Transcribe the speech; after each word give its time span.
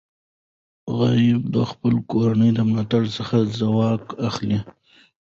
غابي 0.97 1.31
د 1.53 1.55
خپل 1.71 1.93
کورنۍ 2.11 2.49
د 2.55 2.59
ملاتړ 2.69 3.01
څخه 3.17 3.35
ځواک 3.59 4.03
اخلي. 4.27 4.59